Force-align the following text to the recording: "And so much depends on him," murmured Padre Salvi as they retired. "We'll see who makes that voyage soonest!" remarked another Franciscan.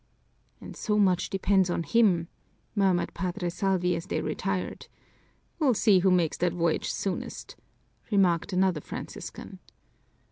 "And 0.59 0.75
so 0.75 0.97
much 0.97 1.29
depends 1.29 1.69
on 1.69 1.83
him," 1.83 2.27
murmured 2.73 3.13
Padre 3.13 3.49
Salvi 3.51 3.95
as 3.95 4.07
they 4.07 4.19
retired. 4.19 4.87
"We'll 5.59 5.75
see 5.75 5.99
who 5.99 6.09
makes 6.09 6.37
that 6.37 6.53
voyage 6.53 6.89
soonest!" 6.91 7.55
remarked 8.09 8.51
another 8.51 8.81
Franciscan. 8.81 9.59